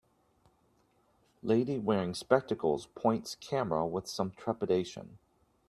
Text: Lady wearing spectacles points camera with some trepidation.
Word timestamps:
Lady 1.43 1.77
wearing 1.77 2.15
spectacles 2.15 2.87
points 2.95 3.35
camera 3.35 3.85
with 3.85 4.07
some 4.07 4.31
trepidation. 4.31 5.19